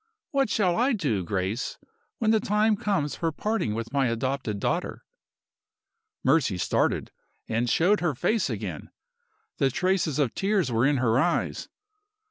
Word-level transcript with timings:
What 0.31 0.49
shall 0.49 0.77
I 0.77 0.93
do, 0.93 1.23
Grace, 1.23 1.77
when 2.17 2.31
the 2.31 2.39
day 2.39 2.75
comes 2.79 3.15
for 3.15 3.31
parting 3.31 3.75
with 3.75 3.93
my 3.93 4.07
adopted 4.07 4.59
daughter?" 4.59 5.05
Mercy 6.23 6.57
started, 6.57 7.11
and 7.47 7.69
showed 7.69 7.99
her 7.99 8.15
face 8.15 8.49
again. 8.49 8.89
The 9.59 9.69
traces 9.69 10.17
of 10.17 10.33
tears 10.33 10.71
were 10.71 10.87
in 10.87 10.97
her 10.97 11.19
eyes. 11.19 11.69